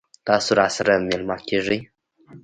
تاسو 0.27 0.51
راسره 0.59 0.93
میلمه 1.07 1.37
کیږئ؟ 1.47 1.79